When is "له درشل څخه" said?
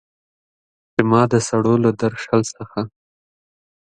1.83-2.79